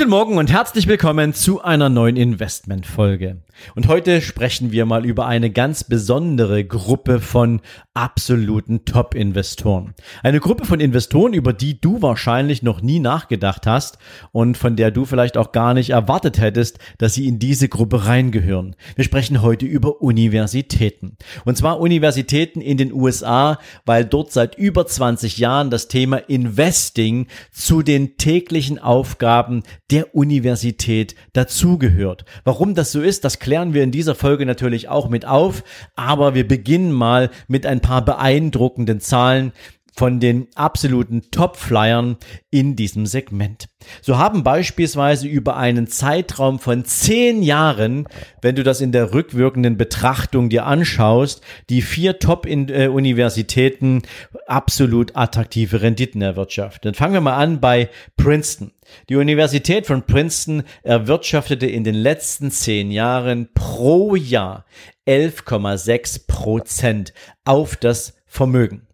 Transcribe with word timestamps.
Guten 0.00 0.12
Morgen 0.12 0.38
und 0.38 0.50
herzlich 0.50 0.86
willkommen 0.86 1.34
zu 1.34 1.60
einer 1.60 1.90
neuen 1.90 2.16
Investmentfolge. 2.16 3.42
Und 3.74 3.86
heute 3.86 4.22
sprechen 4.22 4.72
wir 4.72 4.86
mal 4.86 5.04
über 5.04 5.26
eine 5.26 5.50
ganz 5.50 5.84
besondere 5.84 6.64
Gruppe 6.64 7.20
von 7.20 7.60
absoluten 7.92 8.86
Top-Investoren. 8.86 9.94
Eine 10.22 10.40
Gruppe 10.40 10.64
von 10.64 10.80
Investoren, 10.80 11.34
über 11.34 11.52
die 11.52 11.80
du 11.80 12.00
wahrscheinlich 12.00 12.62
noch 12.62 12.80
nie 12.80 12.98
nachgedacht 12.98 13.66
hast 13.66 13.98
und 14.32 14.56
von 14.56 14.76
der 14.76 14.90
du 14.90 15.04
vielleicht 15.04 15.36
auch 15.36 15.52
gar 15.52 15.74
nicht 15.74 15.90
erwartet 15.90 16.40
hättest, 16.40 16.78
dass 16.96 17.12
sie 17.12 17.26
in 17.26 17.38
diese 17.38 17.68
Gruppe 17.68 18.06
reingehören. 18.06 18.76
Wir 18.96 19.04
sprechen 19.04 19.42
heute 19.42 19.66
über 19.66 20.00
Universitäten. 20.00 21.18
Und 21.44 21.58
zwar 21.58 21.78
Universitäten 21.78 22.62
in 22.62 22.78
den 22.78 22.92
USA, 22.92 23.58
weil 23.84 24.06
dort 24.06 24.32
seit 24.32 24.56
über 24.56 24.86
20 24.86 25.36
Jahren 25.36 25.70
das 25.70 25.88
Thema 25.88 26.16
Investing 26.16 27.26
zu 27.52 27.82
den 27.82 28.16
täglichen 28.16 28.78
Aufgaben 28.78 29.62
der 29.90 30.14
Universität 30.14 31.14
dazugehört. 31.32 32.24
Warum 32.44 32.74
das 32.74 32.92
so 32.92 33.00
ist, 33.00 33.24
das 33.24 33.38
klären 33.38 33.74
wir 33.74 33.82
in 33.82 33.90
dieser 33.90 34.14
Folge 34.14 34.46
natürlich 34.46 34.88
auch 34.88 35.08
mit 35.08 35.24
auf, 35.24 35.64
aber 35.96 36.34
wir 36.34 36.46
beginnen 36.46 36.92
mal 36.92 37.30
mit 37.48 37.66
ein 37.66 37.80
paar 37.80 38.04
beeindruckenden 38.04 39.00
Zahlen, 39.00 39.52
von 40.00 40.18
den 40.18 40.48
absoluten 40.54 41.30
Top-Flyern 41.30 42.16
in 42.50 42.74
diesem 42.74 43.04
Segment. 43.04 43.68
So 44.00 44.16
haben 44.16 44.42
beispielsweise 44.42 45.28
über 45.28 45.58
einen 45.58 45.88
Zeitraum 45.88 46.58
von 46.58 46.86
zehn 46.86 47.42
Jahren, 47.42 48.08
wenn 48.40 48.54
du 48.56 48.62
das 48.62 48.80
in 48.80 48.92
der 48.92 49.12
rückwirkenden 49.12 49.76
Betrachtung 49.76 50.48
dir 50.48 50.64
anschaust, 50.64 51.42
die 51.68 51.82
vier 51.82 52.18
Top-Universitäten 52.18 54.00
absolut 54.46 55.16
attraktive 55.16 55.82
Renditen 55.82 56.22
erwirtschaftet. 56.22 56.86
Dann 56.86 56.94
fangen 56.94 57.12
wir 57.12 57.20
mal 57.20 57.36
an 57.36 57.60
bei 57.60 57.90
Princeton. 58.16 58.72
Die 59.10 59.16
Universität 59.16 59.86
von 59.86 60.06
Princeton 60.06 60.62
erwirtschaftete 60.82 61.66
in 61.66 61.84
den 61.84 61.94
letzten 61.94 62.50
zehn 62.50 62.90
Jahren 62.90 63.50
pro 63.52 64.14
Jahr 64.16 64.64
11,6 65.06 66.26
Prozent 66.26 67.12
auf 67.44 67.76
das 67.76 68.14
Vermögen. 68.24 68.86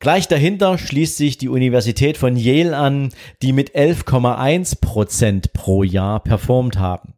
Gleich 0.00 0.28
dahinter 0.28 0.78
schließt 0.78 1.16
sich 1.16 1.38
die 1.38 1.48
Universität 1.48 2.16
von 2.16 2.36
Yale 2.36 2.76
an, 2.76 3.10
die 3.42 3.52
mit 3.52 3.74
11,1 3.74 4.80
Prozent 4.80 5.52
pro 5.52 5.82
Jahr 5.82 6.20
performt 6.20 6.78
haben. 6.78 7.14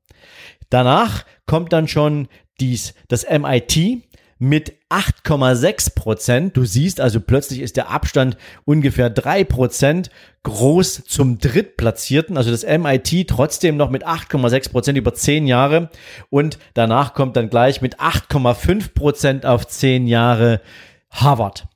Danach 0.71 1.27
kommt 1.47 1.73
dann 1.73 1.89
schon 1.89 2.29
dies, 2.59 2.95
das 3.09 3.27
MIT 3.29 4.03
mit 4.39 4.73
8,6 4.89 5.95
Prozent. 5.95 6.57
Du 6.57 6.65
siehst 6.65 7.01
also 7.01 7.21
plötzlich 7.21 7.61
ist 7.61 7.77
der 7.77 7.91
Abstand 7.91 8.39
ungefähr 8.65 9.11
drei 9.11 9.45
Prozent 9.45 10.11
groß 10.45 11.03
zum 11.07 11.39
Drittplatzierten. 11.39 12.39
Also 12.39 12.51
das 12.51 12.65
MIT 12.65 13.29
trotzdem 13.29 13.77
noch 13.77 13.91
mit 13.91 14.07
8,6 14.07 14.71
Prozent 14.71 14.97
über 14.97 15.13
zehn 15.13 15.47
Jahre. 15.47 15.91
Und 16.31 16.59
danach 16.73 17.13
kommt 17.13 17.37
dann 17.37 17.51
gleich 17.51 17.83
mit 17.83 18.01
8,5 18.01 18.95
Prozent 18.95 19.45
auf 19.45 19.69
zehn 19.69 20.07
Jahre 20.07 20.63
Harvard. 21.11 21.70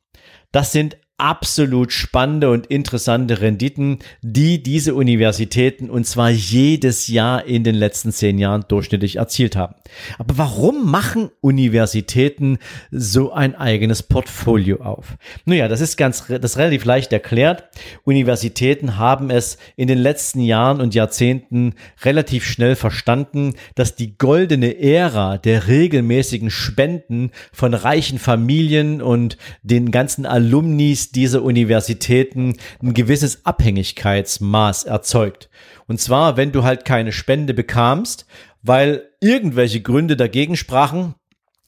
Das 0.54 0.70
sind 0.70 0.96
absolut 1.16 1.92
spannende 1.92 2.50
und 2.50 2.66
interessante 2.66 3.40
Renditen, 3.40 4.00
die 4.22 4.62
diese 4.62 4.94
Universitäten 4.94 5.88
und 5.88 6.06
zwar 6.06 6.30
jedes 6.30 7.06
Jahr 7.06 7.44
in 7.44 7.62
den 7.62 7.76
letzten 7.76 8.10
zehn 8.10 8.36
Jahren 8.38 8.64
durchschnittlich 8.66 9.16
erzielt 9.16 9.54
haben. 9.54 9.76
Aber 10.18 10.38
warum 10.38 10.90
machen 10.90 11.30
Universitäten 11.40 12.58
so 12.90 13.32
ein 13.32 13.54
eigenes 13.54 14.02
Portfolio 14.02 14.80
auf? 14.80 15.16
Naja, 15.44 15.68
das 15.68 15.80
ist 15.80 15.96
ganz, 15.96 16.26
das 16.26 16.52
ist 16.52 16.58
relativ 16.58 16.84
leicht 16.84 17.12
erklärt. 17.12 17.64
Universitäten 18.02 18.96
haben 18.98 19.30
es 19.30 19.56
in 19.76 19.86
den 19.86 19.98
letzten 19.98 20.40
Jahren 20.40 20.80
und 20.80 20.96
Jahrzehnten 20.96 21.74
relativ 22.02 22.44
schnell 22.44 22.74
verstanden, 22.74 23.54
dass 23.76 23.94
die 23.94 24.18
goldene 24.18 24.80
Ära 24.80 25.38
der 25.38 25.68
regelmäßigen 25.68 26.50
Spenden 26.50 27.30
von 27.52 27.72
reichen 27.72 28.18
Familien 28.18 29.00
und 29.00 29.38
den 29.62 29.92
ganzen 29.92 30.26
Alumnis 30.26 31.03
dieser 31.10 31.42
Universitäten 31.42 32.56
ein 32.82 32.94
gewisses 32.94 33.44
Abhängigkeitsmaß 33.44 34.84
erzeugt. 34.84 35.48
Und 35.86 36.00
zwar, 36.00 36.36
wenn 36.36 36.52
du 36.52 36.62
halt 36.62 36.84
keine 36.84 37.12
Spende 37.12 37.54
bekamst, 37.54 38.26
weil 38.62 39.10
irgendwelche 39.20 39.80
Gründe 39.82 40.16
dagegen 40.16 40.56
sprachen, 40.56 41.14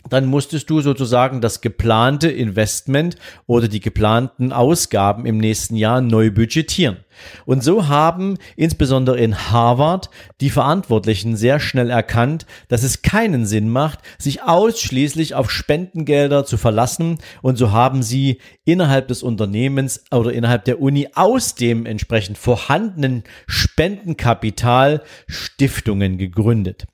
dann 0.08 0.26
musstest 0.26 0.70
du 0.70 0.80
sozusagen 0.80 1.40
das 1.40 1.60
geplante 1.60 2.28
Investment 2.28 3.16
oder 3.46 3.68
die 3.68 3.80
geplanten 3.80 4.52
Ausgaben 4.52 5.26
im 5.26 5.38
nächsten 5.38 5.76
Jahr 5.76 6.00
neu 6.00 6.30
budgetieren. 6.30 6.98
Und 7.44 7.62
so 7.64 7.88
haben 7.88 8.36
insbesondere 8.56 9.18
in 9.18 9.50
Harvard 9.50 10.10
die 10.40 10.50
Verantwortlichen 10.50 11.36
sehr 11.36 11.60
schnell 11.60 11.90
erkannt, 11.90 12.46
dass 12.68 12.82
es 12.82 13.02
keinen 13.02 13.46
Sinn 13.46 13.68
macht, 13.68 14.00
sich 14.18 14.42
ausschließlich 14.42 15.34
auf 15.34 15.50
Spendengelder 15.50 16.44
zu 16.44 16.56
verlassen. 16.56 17.18
Und 17.42 17.56
so 17.56 17.72
haben 17.72 18.02
sie 18.02 18.40
innerhalb 18.64 19.08
des 19.08 19.22
Unternehmens 19.22 20.04
oder 20.10 20.32
innerhalb 20.32 20.64
der 20.64 20.80
Uni 20.80 21.08
aus 21.14 21.54
dem 21.54 21.86
entsprechend 21.86 22.38
vorhandenen 22.38 23.24
Spendenkapital 23.46 25.02
Stiftungen 25.26 26.18
gegründet. 26.18 26.86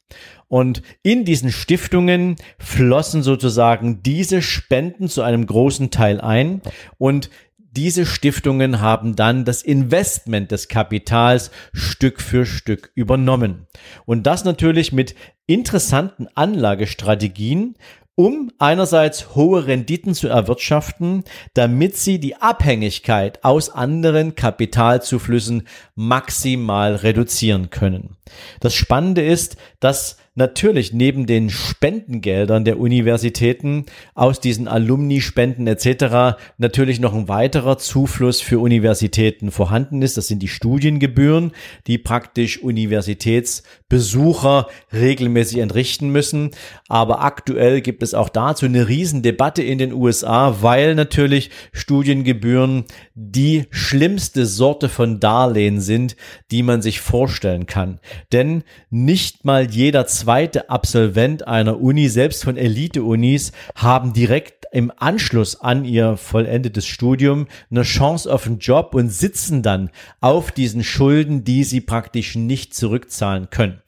Und 0.53 0.83
in 1.03 1.25
diesen 1.25 1.51
Stiftungen 1.51 2.37
flossen 2.59 3.23
sozusagen 3.23 4.03
diese 4.03 4.43
Spenden 4.43 5.09
zu 5.09 5.23
einem 5.23 5.47
großen 5.47 5.91
Teil 5.91 6.21
ein 6.21 6.61
und 6.99 7.31
diese 7.57 8.05
Stiftungen 8.05 8.83
haben 8.83 9.17
dann 9.17 9.47
das 9.47 9.63
Investment 9.63 10.51
des 10.51 10.69
Kapitals 10.69 11.53
Stück 11.73 12.21
für 12.21 12.45
Stück 12.45 12.93
übernommen. 12.95 13.67
Und 14.05 14.27
das 14.27 14.45
natürlich 14.45 14.93
mit 14.93 15.15
interessanten 15.47 16.29
Anlagestrategien, 16.35 17.77
um 18.15 18.53
einerseits 18.59 19.35
hohe 19.35 19.67
Renditen 19.67 20.13
zu 20.13 20.29
erwirtschaften, 20.29 21.25
damit 21.55 21.97
sie 21.97 22.21
die 22.21 22.37
Abhängigkeit 22.37 23.43
aus 23.43 23.71
anderen 23.71 24.35
Kapitalzuflüssen 24.35 25.67
maximal 25.95 26.95
reduzieren 26.95 27.71
können. 27.71 28.19
Das 28.61 28.75
Spannende 28.75 29.25
ist, 29.25 29.57
dass 29.81 30.19
natürlich 30.35 30.95
neben 30.95 31.27
den 31.27 31.51
Spendengeldern 31.51 32.65
der 32.65 32.79
Universitäten 32.79 33.85
aus 34.15 34.41
diesen 34.41 34.67
Alumni-Spenden 34.67 35.67
etc. 35.67 36.39
natürlich 36.57 37.01
noch 37.01 37.15
ein 37.15 37.29
weiterer 37.29 37.77
Zufluss 37.77 38.41
für 38.41 38.59
Universitäten 38.59 39.51
vorhanden 39.51 40.01
ist. 40.01 40.17
Das 40.17 40.29
sind 40.29 40.43
die 40.43 40.49
Studiengebühren, 40.49 41.53
die 41.87 41.99
praktisch 41.99 42.63
Universitätsbesucher 42.63 44.69
regelmäßig 44.93 45.59
entrichten 45.59 46.11
müssen. 46.11 46.53
Aber 46.89 47.23
aktuell 47.23 47.83
gibt 47.83 48.03
es 48.03 48.15
auch 48.15 48.31
dazu 48.31 48.65
eine 48.65 48.89
Riesendebatte 48.89 49.63
in 49.63 49.77
den 49.77 49.93
USA, 49.93 50.63
weil 50.63 50.95
natürlich 50.95 51.51
Studiengebühren 51.73 52.85
die 53.15 53.67
schlimmste 53.71 54.47
Sorte 54.47 54.89
von 54.89 55.21
Darlehen 55.21 55.81
sind, 55.81 56.17
die 56.51 56.63
man 56.63 56.81
sich 56.81 57.01
vorstellen 57.01 57.67
kann. 57.67 58.01
Denn 58.33 58.65
nicht 58.89 59.45
mal 59.45 59.71
jeder 59.71 60.07
zweite 60.23 60.71
Absolvent 60.71 61.49
einer 61.49 61.81
Uni, 61.81 62.09
selbst 62.09 62.45
von 62.45 62.57
Elite-Unis, 62.57 63.51
haben 63.75 64.13
direkt 64.13 64.67
im 64.71 64.93
Anschluss 64.97 65.61
an 65.61 65.85
ihr 65.85 66.17
vollendetes 66.17 66.87
Studium 66.87 67.49
eine 67.73 67.83
Chance 67.83 68.33
auf 68.33 68.47
einen 68.47 68.61
Job 68.61 68.95
und 68.95 69.11
sitzen 69.11 69.63
dann 69.63 69.91
auf 70.21 70.53
diesen 70.53 70.85
Schulden, 70.85 71.43
die 71.43 71.65
sie 71.65 71.81
praktisch 71.81 72.37
nicht 72.37 72.73
zurückzahlen 72.73 73.51
können. 73.51 73.83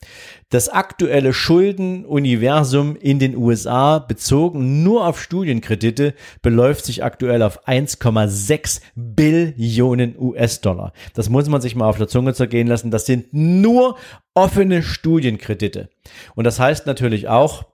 Das 0.50 0.68
aktuelle 0.68 1.32
Schuldenuniversum 1.32 2.96
in 2.96 3.18
den 3.18 3.36
USA 3.36 3.98
bezogen 3.98 4.82
nur 4.84 5.06
auf 5.06 5.20
Studienkredite 5.20 6.14
beläuft 6.42 6.84
sich 6.84 7.02
aktuell 7.02 7.42
auf 7.42 7.66
1,6 7.66 8.80
Billionen 8.94 10.16
US-Dollar. 10.16 10.92
Das 11.14 11.28
muss 11.28 11.48
man 11.48 11.60
sich 11.60 11.74
mal 11.74 11.88
auf 11.88 11.98
der 11.98 12.08
Zunge 12.08 12.34
zergehen 12.34 12.68
lassen. 12.68 12.90
Das 12.90 13.06
sind 13.06 13.32
nur 13.32 13.96
offene 14.34 14.82
Studienkredite. 14.82 15.88
Und 16.34 16.44
das 16.44 16.58
heißt 16.58 16.86
natürlich 16.86 17.28
auch, 17.28 17.73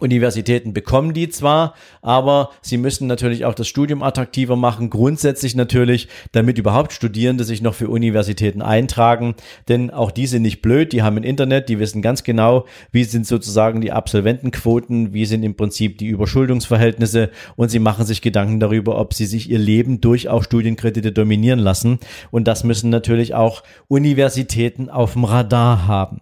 Universitäten 0.00 0.72
bekommen 0.72 1.14
die 1.14 1.28
zwar, 1.28 1.74
aber 2.02 2.50
sie 2.60 2.76
müssen 2.76 3.06
natürlich 3.06 3.44
auch 3.44 3.54
das 3.54 3.68
Studium 3.68 4.02
attraktiver 4.02 4.56
machen, 4.56 4.90
grundsätzlich 4.90 5.54
natürlich, 5.54 6.08
damit 6.32 6.58
überhaupt 6.58 6.92
Studierende 6.92 7.44
sich 7.44 7.62
noch 7.62 7.74
für 7.74 7.88
Universitäten 7.88 8.62
eintragen, 8.62 9.34
denn 9.68 9.90
auch 9.90 10.10
die 10.10 10.26
sind 10.26 10.42
nicht 10.42 10.62
blöd, 10.62 10.92
die 10.92 11.02
haben 11.02 11.16
ein 11.16 11.24
Internet, 11.24 11.68
die 11.68 11.78
wissen 11.78 12.02
ganz 12.02 12.24
genau, 12.24 12.66
wie 12.92 13.04
sind 13.04 13.26
sozusagen 13.26 13.80
die 13.80 13.92
Absolventenquoten, 13.92 15.12
wie 15.12 15.26
sind 15.26 15.42
im 15.42 15.56
Prinzip 15.56 15.98
die 15.98 16.06
Überschuldungsverhältnisse 16.06 17.30
und 17.56 17.70
sie 17.70 17.78
machen 17.78 18.06
sich 18.06 18.22
Gedanken 18.22 18.60
darüber, 18.60 18.98
ob 18.98 19.14
sie 19.14 19.26
sich 19.26 19.50
ihr 19.50 19.58
Leben 19.58 20.00
durch 20.00 20.28
auch 20.28 20.44
Studienkredite 20.44 21.12
dominieren 21.12 21.58
lassen 21.58 21.98
und 22.30 22.48
das 22.48 22.64
müssen 22.64 22.90
natürlich 22.90 23.34
auch 23.34 23.62
Universitäten 23.88 24.88
auf 24.88 25.14
dem 25.14 25.24
Radar 25.24 25.86
haben. 25.86 26.20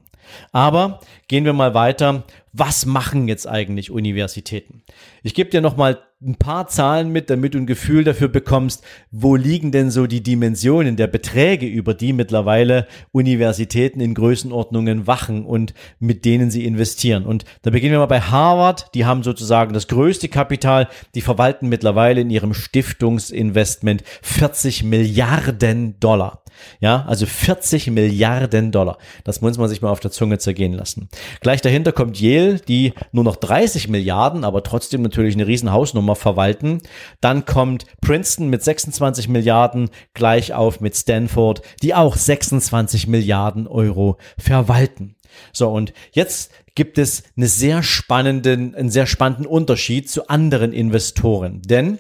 Aber 0.53 1.01
gehen 1.29 1.45
wir 1.45 1.53
mal 1.53 1.75
weiter. 1.75 2.25
Was 2.53 2.85
machen 2.85 3.29
jetzt 3.29 3.49
eigentlich 3.49 3.91
Universitäten? 3.91 4.83
Ich 5.23 5.35
gebe 5.35 5.49
dir 5.49 5.63
noch 5.63 5.77
mal 5.77 5.99
ein 6.25 6.37
paar 6.37 6.69
Zahlen 6.69 7.11
mit, 7.11 7.31
damit 7.31 7.55
du 7.55 7.59
ein 7.59 7.67
Gefühl 7.67 8.05
dafür 8.05 8.29
bekommst, 8.29 8.85
wo 9.11 9.37
liegen 9.37 9.73
denn 9.73 9.91
so 9.91 10.07
die 10.07 10.23
Dimensionen 10.23 10.97
der 10.97 11.07
Beträge, 11.07 11.67
über 11.67 11.95
die 11.95 12.13
mittlerweile 12.13 12.87
Universitäten 13.11 14.01
in 14.01 14.15
Größenordnungen 14.15 15.07
wachen 15.07 15.45
und 15.45 15.75
mit 15.99 16.25
denen 16.25 16.51
sie 16.51 16.65
investieren. 16.65 17.25
Und 17.25 17.45
da 17.63 17.71
beginnen 17.71 17.93
wir 17.93 17.99
mal 17.99 18.07
bei 18.07 18.21
Harvard. 18.21 18.95
Die 18.95 19.05
haben 19.05 19.23
sozusagen 19.23 19.73
das 19.73 19.89
größte 19.89 20.29
Kapital. 20.29 20.89
Die 21.15 21.23
verwalten 21.23 21.69
mittlerweile 21.69 22.21
in 22.21 22.31
ihrem 22.31 22.55
Stiftungsinvestment 22.55 24.05
40 24.23 24.85
Milliarden 24.85 25.99
Dollar. 25.99 26.43
Ja, 26.81 27.05
also 27.07 27.27
40 27.27 27.91
Milliarden 27.91 28.73
Dollar. 28.73 28.99
Das 29.25 29.41
muss 29.41 29.59
man 29.59 29.69
sich 29.69 29.83
mal 29.83 29.91
auf 29.91 30.01
der 30.01 30.11
Zunge 30.11 30.39
zergehen 30.39 30.75
lassen. 30.75 31.09
Gleich 31.41 31.63
dahinter 31.63 31.93
kommt 31.93 32.21
Yale, 32.21 32.42
die 32.69 32.93
nur 33.13 33.25
noch 33.25 33.37
30 33.37 33.89
Milliarden, 33.89 34.45
aber 34.45 34.63
trotzdem 34.63 35.03
natürlich 35.03 35.35
eine 35.35 35.47
riesen 35.47 35.73
Hausnummer 35.73 36.17
verwalten. 36.17 36.83
Dann 37.21 37.45
kommt 37.45 37.87
Princeton 38.01 38.49
mit 38.49 38.63
26 38.63 39.29
Milliarden, 39.29 39.91
gleich 40.15 40.53
auf 40.53 40.81
mit 40.81 40.97
Stanford, 40.97 41.63
die 41.83 41.95
auch 41.95 42.17
26 42.17 43.07
Milliarden 43.07 43.67
Euro 43.67 44.19
verwalten. 44.39 45.17
So, 45.53 45.71
und 45.71 45.93
jetzt 46.13 46.53
gibt 46.75 46.99
es 46.99 47.23
eine 47.37 47.47
sehr 47.47 47.83
spannenden, 47.83 48.75
einen 48.75 48.91
sehr 48.91 49.07
spannenden 49.07 49.47
Unterschied 49.47 50.11
zu 50.11 50.29
anderen 50.29 50.73
Investoren. 50.73 51.63
Denn 51.63 51.99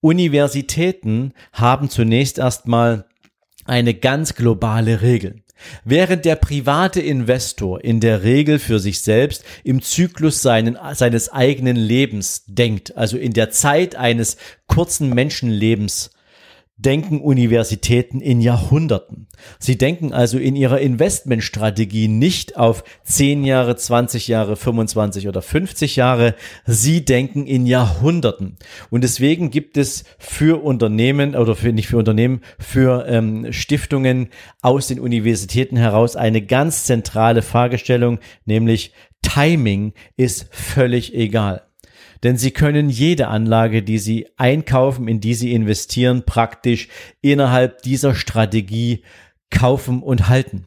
Universitäten 0.00 1.32
haben 1.52 1.88
zunächst 1.88 2.38
erstmal 2.38 3.06
eine 3.64 3.94
ganz 3.94 4.34
globale 4.34 5.02
Regel. 5.02 5.41
Während 5.84 6.24
der 6.24 6.36
private 6.36 7.00
Investor 7.00 7.82
in 7.82 8.00
der 8.00 8.22
Regel 8.22 8.58
für 8.58 8.78
sich 8.78 9.00
selbst 9.00 9.44
im 9.64 9.82
Zyklus 9.82 10.42
seinen, 10.42 10.78
seines 10.94 11.32
eigenen 11.32 11.76
Lebens 11.76 12.44
denkt, 12.46 12.96
also 12.96 13.16
in 13.16 13.32
der 13.32 13.50
Zeit 13.50 13.94
eines 13.94 14.36
kurzen 14.66 15.10
Menschenlebens 15.10 16.10
denken 16.82 17.20
Universitäten 17.20 18.20
in 18.20 18.40
Jahrhunderten. 18.40 19.28
Sie 19.58 19.78
denken 19.78 20.12
also 20.12 20.38
in 20.38 20.56
ihrer 20.56 20.80
Investmentstrategie 20.80 22.08
nicht 22.08 22.56
auf 22.56 22.84
10 23.04 23.44
Jahre, 23.44 23.76
20 23.76 24.28
Jahre, 24.28 24.56
25 24.56 25.28
oder 25.28 25.42
50 25.42 25.96
Jahre. 25.96 26.34
Sie 26.66 27.04
denken 27.04 27.46
in 27.46 27.66
Jahrhunderten. 27.66 28.56
Und 28.90 29.04
deswegen 29.04 29.50
gibt 29.50 29.76
es 29.76 30.04
für 30.18 30.62
Unternehmen 30.62 31.34
oder 31.34 31.56
für, 31.56 31.72
nicht 31.72 31.88
für 31.88 31.98
Unternehmen, 31.98 32.40
für 32.58 33.06
ähm, 33.08 33.52
Stiftungen 33.52 34.28
aus 34.60 34.88
den 34.88 35.00
Universitäten 35.00 35.76
heraus 35.76 36.16
eine 36.16 36.42
ganz 36.42 36.84
zentrale 36.84 37.42
Fragestellung, 37.42 38.18
nämlich 38.44 38.92
Timing 39.22 39.92
ist 40.16 40.48
völlig 40.50 41.14
egal. 41.14 41.62
Denn 42.22 42.36
sie 42.36 42.52
können 42.52 42.88
jede 42.88 43.28
Anlage, 43.28 43.82
die 43.82 43.98
sie 43.98 44.28
einkaufen, 44.36 45.08
in 45.08 45.20
die 45.20 45.34
sie 45.34 45.52
investieren, 45.52 46.24
praktisch 46.24 46.88
innerhalb 47.20 47.82
dieser 47.82 48.14
Strategie 48.14 49.02
kaufen 49.50 50.02
und 50.02 50.28
halten. 50.28 50.66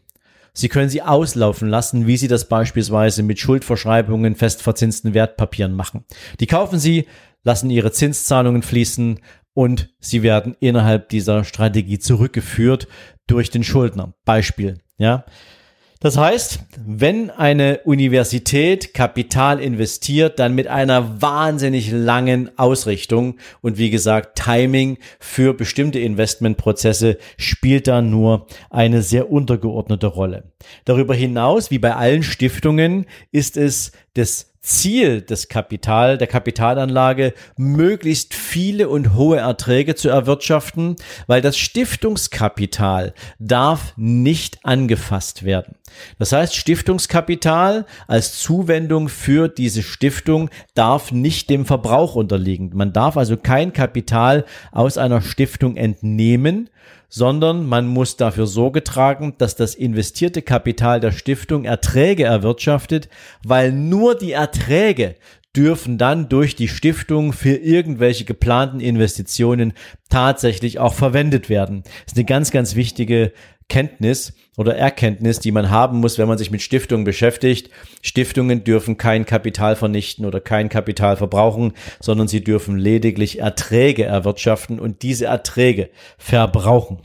Sie 0.54 0.70
können 0.70 0.90
sie 0.90 1.02
auslaufen 1.02 1.68
lassen, 1.68 2.08
wie 2.08 2.16
Sie 2.16 2.30
das 2.30 2.48
beispielsweise 2.48 3.24
mit 3.24 3.40
Schuldverschreibungen, 3.40 4.36
festverzinsten 4.36 5.14
Wertpapieren 5.14 5.74
machen. 5.74 6.06
Die 6.40 6.48
kaufen 6.48 6.80
Sie, 6.80 7.08
lassen 7.44 7.70
Ihre 7.70 7.92
Zinszahlungen 7.92 8.62
fließen 8.62 9.20
und 9.54 9.90
Sie 10.00 10.24
werden 10.24 10.56
innerhalb 10.62 11.10
dieser 11.10 11.44
Strategie 11.44 12.00
zurückgeführt 12.00 12.88
durch 13.28 13.50
den 13.50 13.66
Schuldner. 13.66 14.14
Beispiel, 14.24 14.80
ja. 14.98 15.26
Das 16.02 16.18
heißt, 16.18 16.60
wenn 16.86 17.30
eine 17.30 17.80
Universität 17.86 18.94
Kapital 18.94 19.62
investiert, 19.62 20.40
dann 20.40 20.54
mit 20.54 20.68
einer 20.68 21.22
wahnsinnig 21.22 21.90
langen 21.92 22.52
Ausrichtung 22.58 23.38
und 23.62 23.78
wie 23.78 23.90
gesagt, 23.90 24.38
Timing 24.38 24.98
für 25.20 25.54
bestimmte 25.54 26.00
Investmentprozesse 26.00 27.18
spielt 27.38 27.88
da 27.88 28.02
nur 28.02 28.48
eine 28.70 29.02
sehr 29.02 29.32
untergeordnete 29.32 30.08
Rolle. 30.08 30.52
Darüber 30.84 31.16
hinaus, 31.16 31.72
wie 31.72 31.80
bei 31.80 31.96
allen 31.96 32.24
Stiftungen, 32.24 33.06
ist 33.32 33.56
es 33.56 33.94
das 34.16 34.55
Ziel 34.66 35.22
des 35.22 35.48
Kapital, 35.48 36.18
der 36.18 36.28
Kapitalanlage, 36.28 37.34
möglichst 37.56 38.34
viele 38.34 38.90
und 38.90 39.14
hohe 39.14 39.38
Erträge 39.38 39.96
zu 39.96 40.10
erwirtschaften, 40.10 40.96
weil 41.28 41.42
das 41.42 41.58
Stiftungskapital 41.58 43.14
darf 43.38 43.94
nicht 43.96 44.60
angefasst 44.64 45.44
werden. 45.44 45.76
Das 46.18 46.32
heißt, 46.32 46.56
Stiftungskapital 46.56 47.86
als 48.08 48.40
Zuwendung 48.40 49.08
für 49.08 49.48
diese 49.48 49.84
Stiftung 49.84 50.50
darf 50.74 51.12
nicht 51.12 51.50
dem 51.50 51.66
Verbrauch 51.66 52.16
unterliegen. 52.16 52.72
Man 52.74 52.92
darf 52.92 53.18
also 53.18 53.38
kein 53.38 53.72
Kapital 53.72 54.46
aus 54.72 54.98
einer 54.98 55.22
Stiftung 55.22 55.78
entnehmen, 55.78 56.70
sondern 57.10 57.66
man 57.66 57.88
muss 57.88 58.18
dafür 58.18 58.48
Sorge 58.48 58.84
tragen, 58.84 59.36
dass 59.38 59.56
das 59.56 59.76
investierte 59.76 60.42
Kapital 60.42 61.00
der 61.00 61.12
Stiftung 61.12 61.66
Erträge 61.66 62.24
erwirtschaftet, 62.24 63.10
weil 63.44 63.72
nur 63.72 64.16
die 64.16 64.32
Erträge 64.32 65.16
dürfen 65.56 65.98
dann 65.98 66.30
durch 66.30 66.56
die 66.56 66.68
Stiftung 66.68 67.34
für 67.34 67.56
irgendwelche 67.56 68.26
geplanten 68.26 68.80
Investitionen 68.80 69.74
tatsächlich 70.10 70.80
auch 70.80 70.94
verwendet 70.94 71.50
werden. 71.50 71.84
Das 71.84 72.14
ist 72.14 72.18
eine 72.18 72.26
ganz, 72.26 72.52
ganz 72.52 72.76
wichtige 72.76 73.32
Kenntnis 73.68 74.34
oder 74.58 74.76
Erkenntnis, 74.76 75.40
die 75.40 75.52
man 75.52 75.70
haben 75.70 76.00
muss, 76.00 76.18
wenn 76.18 76.28
man 76.28 76.38
sich 76.38 76.52
mit 76.52 76.62
Stiftungen 76.62 77.04
beschäftigt. 77.04 77.70
Stiftungen 78.02 78.64
dürfen 78.64 78.98
kein 78.98 79.26
Kapital 79.26 79.76
vernichten 79.76 80.26
oder 80.26 80.40
kein 80.40 80.70
Kapital 80.70 81.18
verbrauchen, 81.18 81.74
sondern 82.00 82.28
sie 82.28 82.44
dürfen 82.44 82.78
lediglich 82.78 83.40
Erträge 83.40 84.04
erwirtschaften 84.04 84.80
und 84.80 85.02
diese 85.02 85.26
Erträge 85.26 85.90
verbrauchen. 86.18 87.02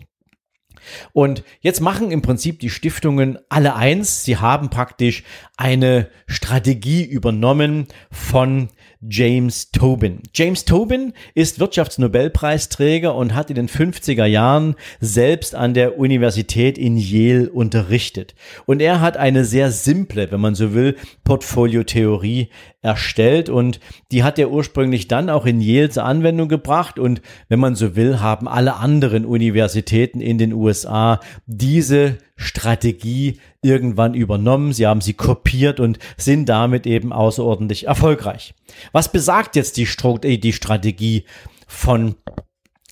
Und 1.12 1.42
jetzt 1.60 1.81
machen 1.81 2.10
im 2.10 2.22
Prinzip 2.22 2.60
die 2.60 2.70
Stiftungen 2.70 3.38
alle 3.48 3.75
eins. 3.75 4.25
Sie 4.25 4.37
haben 4.37 4.70
praktisch 4.70 5.22
eine 5.56 6.08
Strategie 6.26 7.04
übernommen 7.04 7.88
von 8.10 8.69
James 9.08 9.70
Tobin. 9.70 10.20
James 10.34 10.66
Tobin 10.66 11.14
ist 11.34 11.58
Wirtschaftsnobelpreisträger 11.58 13.14
und 13.14 13.34
hat 13.34 13.48
in 13.48 13.56
den 13.56 13.69
50er 13.69 14.26
Jahren 14.26 14.74
selbst 15.00 15.54
an 15.54 15.72
der 15.72 15.98
Universität 15.98 16.76
in 16.76 16.98
Yale 16.98 17.50
unterrichtet. 17.50 18.34
Und 18.66 18.82
er 18.82 19.00
hat 19.00 19.16
eine 19.16 19.46
sehr 19.46 19.70
simple, 19.70 20.30
wenn 20.30 20.40
man 20.40 20.54
so 20.54 20.74
will, 20.74 20.96
Portfoliotheorie 21.24 22.50
erstellt 22.82 23.48
und 23.48 23.80
die 24.12 24.22
hat 24.22 24.38
er 24.38 24.50
ursprünglich 24.50 25.08
dann 25.08 25.30
auch 25.30 25.46
in 25.46 25.62
Yale 25.62 25.88
zur 25.88 26.04
Anwendung 26.04 26.48
gebracht 26.48 26.98
und 26.98 27.22
wenn 27.48 27.60
man 27.60 27.76
so 27.76 27.96
will, 27.96 28.20
haben 28.20 28.48
alle 28.48 28.76
anderen 28.76 29.24
Universitäten 29.24 30.20
in 30.20 30.36
den 30.36 30.52
USA 30.52 31.20
diese 31.46 32.19
Strategie 32.41 33.39
irgendwann 33.61 34.15
übernommen, 34.15 34.73
sie 34.73 34.87
haben 34.87 35.03
sie 35.03 35.13
kopiert 35.13 35.79
und 35.79 35.99
sind 36.17 36.49
damit 36.49 36.87
eben 36.87 37.13
außerordentlich 37.13 37.87
erfolgreich. 37.87 38.55
Was 38.93 39.13
besagt 39.13 39.56
jetzt 39.56 39.77
die, 39.77 39.87
äh, 40.23 40.39
die 40.39 40.55
Strategie 40.55 41.25
von 41.67 42.17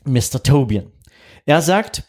Mr. 0.05 0.43
Tobian? 0.43 0.93
Er 1.47 1.63
sagt, 1.63 2.05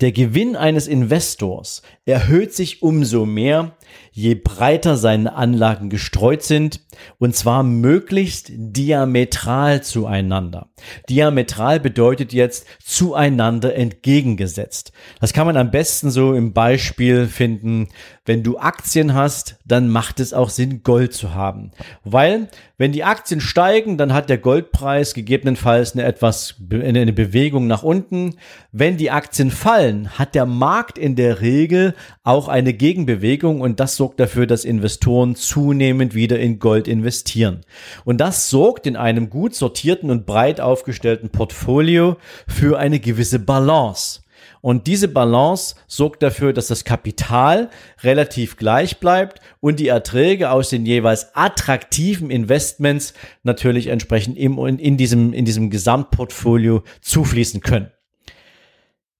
der 0.00 0.12
Gewinn 0.12 0.56
eines 0.56 0.86
Investors 0.86 1.82
erhöht 2.06 2.54
sich 2.54 2.82
umso 2.82 3.26
mehr, 3.26 3.76
je 4.12 4.34
breiter 4.34 4.96
seine 4.96 5.34
Anlagen 5.34 5.90
gestreut 5.90 6.42
sind, 6.42 6.80
und 7.18 7.34
zwar 7.34 7.62
möglichst 7.62 8.50
diametral 8.52 9.82
zueinander. 9.82 10.68
Diametral 11.08 11.80
bedeutet 11.80 12.32
jetzt 12.32 12.66
zueinander 12.84 13.74
entgegengesetzt. 13.74 14.92
Das 15.20 15.32
kann 15.32 15.46
man 15.46 15.56
am 15.56 15.70
besten 15.70 16.10
so 16.10 16.34
im 16.34 16.52
Beispiel 16.52 17.26
finden, 17.26 17.88
wenn 18.24 18.44
du 18.44 18.56
Aktien 18.56 19.14
hast, 19.14 19.56
dann 19.64 19.88
macht 19.88 20.20
es 20.20 20.32
auch 20.32 20.48
Sinn, 20.48 20.84
Gold 20.84 21.12
zu 21.12 21.34
haben. 21.34 21.72
Weil, 22.04 22.48
wenn 22.78 22.92
die 22.92 23.02
Aktien 23.02 23.40
steigen, 23.40 23.98
dann 23.98 24.12
hat 24.12 24.30
der 24.30 24.38
Goldpreis 24.38 25.12
gegebenenfalls 25.12 25.94
eine 25.94 26.04
etwas, 26.04 26.54
eine 26.70 27.12
Bewegung 27.12 27.66
nach 27.66 27.82
unten. 27.82 28.36
Wenn 28.70 28.96
die 28.96 29.10
Aktien 29.10 29.50
fallen, 29.50 30.18
hat 30.18 30.36
der 30.36 30.46
Markt 30.46 30.98
in 30.98 31.16
der 31.16 31.40
Regel 31.40 31.94
auch 32.22 32.46
eine 32.46 32.74
Gegenbewegung 32.74 33.60
und 33.60 33.80
das 33.82 33.96
sorgt 33.96 34.20
dafür, 34.20 34.46
dass 34.46 34.64
Investoren 34.64 35.34
zunehmend 35.34 36.14
wieder 36.14 36.38
in 36.38 36.60
Gold 36.60 36.86
investieren. 36.86 37.62
Und 38.04 38.20
das 38.20 38.48
sorgt 38.48 38.86
in 38.86 38.94
einem 38.94 39.28
gut 39.28 39.56
sortierten 39.56 40.08
und 40.08 40.24
breit 40.24 40.60
aufgestellten 40.60 41.30
Portfolio 41.30 42.16
für 42.46 42.78
eine 42.78 43.00
gewisse 43.00 43.40
Balance. 43.40 44.20
Und 44.60 44.86
diese 44.86 45.08
Balance 45.08 45.74
sorgt 45.88 46.22
dafür, 46.22 46.52
dass 46.52 46.68
das 46.68 46.84
Kapital 46.84 47.70
relativ 48.04 48.56
gleich 48.56 48.98
bleibt 49.00 49.40
und 49.58 49.80
die 49.80 49.88
Erträge 49.88 50.52
aus 50.52 50.70
den 50.70 50.86
jeweils 50.86 51.34
attraktiven 51.34 52.30
Investments 52.30 53.14
natürlich 53.42 53.88
entsprechend 53.88 54.38
im, 54.38 54.58
in, 54.58 54.96
diesem, 54.96 55.32
in 55.32 55.44
diesem 55.44 55.70
Gesamtportfolio 55.70 56.84
zufließen 57.00 57.62
können. 57.62 57.90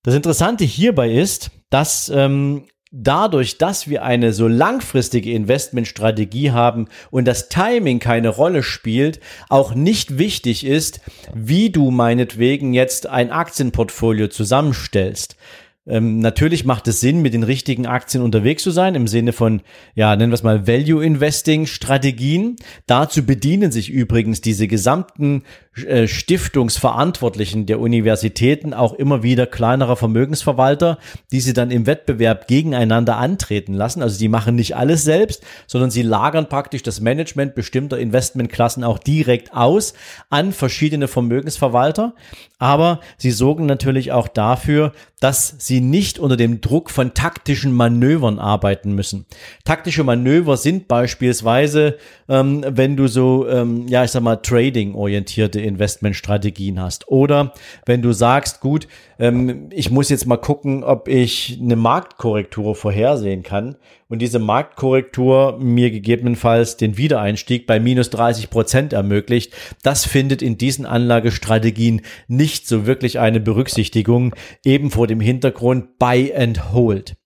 Das 0.04 0.14
Interessante 0.14 0.62
hierbei 0.62 1.10
ist, 1.10 1.50
dass 1.68 2.08
ähm, 2.14 2.66
dadurch, 2.92 3.56
dass 3.56 3.88
wir 3.88 4.04
eine 4.04 4.32
so 4.32 4.46
langfristige 4.46 5.32
Investmentstrategie 5.32 6.52
haben 6.52 6.88
und 7.10 7.24
das 7.24 7.48
Timing 7.48 7.98
keine 7.98 8.28
Rolle 8.28 8.62
spielt, 8.62 9.18
auch 9.48 9.74
nicht 9.74 10.18
wichtig 10.18 10.64
ist, 10.64 11.00
wie 11.34 11.70
du 11.70 11.90
meinetwegen 11.90 12.74
jetzt 12.74 13.06
ein 13.06 13.30
Aktienportfolio 13.30 14.28
zusammenstellst. 14.28 15.36
Ähm, 15.84 16.20
natürlich 16.20 16.64
macht 16.64 16.86
es 16.86 17.00
Sinn, 17.00 17.22
mit 17.22 17.34
den 17.34 17.42
richtigen 17.42 17.86
Aktien 17.86 18.22
unterwegs 18.22 18.62
zu 18.62 18.70
sein, 18.70 18.94
im 18.94 19.08
Sinne 19.08 19.32
von, 19.32 19.62
ja, 19.96 20.14
nennen 20.14 20.30
wir 20.30 20.34
es 20.34 20.44
mal 20.44 20.68
Value 20.68 21.04
Investing 21.04 21.66
Strategien. 21.66 22.54
Dazu 22.86 23.26
bedienen 23.26 23.72
sich 23.72 23.90
übrigens 23.90 24.40
diese 24.40 24.68
gesamten 24.68 25.42
Stiftungsverantwortlichen 25.74 27.64
der 27.64 27.80
Universitäten 27.80 28.74
auch 28.74 28.92
immer 28.92 29.22
wieder 29.22 29.46
kleinerer 29.46 29.96
Vermögensverwalter, 29.96 30.98
die 31.30 31.40
sie 31.40 31.54
dann 31.54 31.70
im 31.70 31.86
Wettbewerb 31.86 32.46
gegeneinander 32.46 33.16
antreten 33.16 33.72
lassen. 33.72 34.02
Also 34.02 34.18
die 34.18 34.28
machen 34.28 34.54
nicht 34.54 34.76
alles 34.76 35.02
selbst, 35.04 35.42
sondern 35.66 35.90
sie 35.90 36.02
lagern 36.02 36.50
praktisch 36.50 36.82
das 36.82 37.00
Management 37.00 37.54
bestimmter 37.54 37.98
Investmentklassen 37.98 38.84
auch 38.84 38.98
direkt 38.98 39.54
aus 39.54 39.94
an 40.28 40.52
verschiedene 40.52 41.08
Vermögensverwalter. 41.08 42.14
Aber 42.58 43.00
sie 43.16 43.30
sorgen 43.30 43.64
natürlich 43.64 44.12
auch 44.12 44.28
dafür, 44.28 44.92
dass 45.20 45.54
sie 45.58 45.80
nicht 45.80 46.18
unter 46.18 46.36
dem 46.36 46.60
Druck 46.60 46.90
von 46.90 47.14
taktischen 47.14 47.72
Manövern 47.72 48.38
arbeiten 48.40 48.92
müssen. 48.92 49.24
Taktische 49.64 50.04
Manöver 50.04 50.56
sind 50.56 50.88
beispielsweise, 50.88 51.96
ähm, 52.28 52.64
wenn 52.68 52.96
du 52.96 53.06
so, 53.06 53.48
ähm, 53.48 53.86
ja, 53.86 54.04
ich 54.04 54.10
sag 54.10 54.22
mal, 54.22 54.36
Trading-orientierte 54.36 55.61
Investmentstrategien 55.62 56.80
hast. 56.80 57.08
Oder 57.08 57.54
wenn 57.86 58.02
du 58.02 58.12
sagst, 58.12 58.60
gut, 58.60 58.88
ähm, 59.18 59.68
ich 59.70 59.90
muss 59.90 60.08
jetzt 60.08 60.26
mal 60.26 60.36
gucken, 60.36 60.84
ob 60.84 61.08
ich 61.08 61.58
eine 61.60 61.76
Marktkorrektur 61.76 62.74
vorhersehen 62.74 63.42
kann 63.42 63.76
und 64.12 64.18
diese 64.18 64.38
Marktkorrektur 64.38 65.56
mir 65.58 65.90
gegebenenfalls 65.90 66.76
den 66.76 66.98
Wiedereinstieg 66.98 67.66
bei 67.66 67.80
minus 67.80 68.10
30 68.10 68.50
Prozent 68.50 68.92
ermöglicht, 68.92 69.54
das 69.82 70.04
findet 70.04 70.42
in 70.42 70.58
diesen 70.58 70.84
Anlagestrategien 70.84 72.02
nicht 72.28 72.68
so 72.68 72.84
wirklich 72.84 73.20
eine 73.20 73.40
Berücksichtigung, 73.40 74.34
eben 74.66 74.90
vor 74.90 75.06
dem 75.06 75.20
Hintergrund 75.20 75.98
Buy 75.98 76.30
and 76.36 76.74
Hold. 76.74 77.16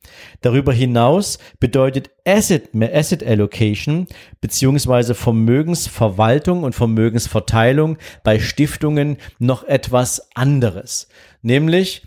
Darüber 0.43 0.73
hinaus 0.73 1.41
bedeutet 1.59 2.11
Asset, 2.25 2.69
Asset 2.81 3.27
Allocation 3.27 4.07
beziehungsweise 4.41 5.17
Vermögensverwaltung 5.17 6.63
und 6.63 6.77
Vermögensverteilung 6.77 7.99
bei 8.23 8.39
Stiftungen 8.39 9.17
noch 9.41 9.65
etwas 9.65 10.29
anderes. 10.37 11.09
Nämlich, 11.43 12.03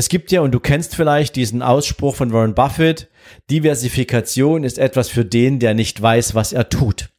es 0.00 0.08
gibt 0.08 0.32
ja, 0.32 0.40
und 0.40 0.52
du 0.52 0.60
kennst 0.60 0.96
vielleicht 0.96 1.36
diesen 1.36 1.60
Ausspruch 1.60 2.16
von 2.16 2.32
Warren 2.32 2.54
Buffett, 2.54 3.10
Diversifikation 3.50 4.64
ist 4.64 4.78
etwas 4.78 5.10
für 5.10 5.26
den, 5.26 5.58
der 5.58 5.74
nicht 5.74 6.00
weiß, 6.00 6.34
was 6.34 6.54
er 6.54 6.70
tut. 6.70 7.10